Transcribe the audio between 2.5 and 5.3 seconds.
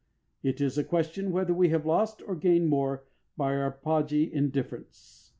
more by our podgy indifference.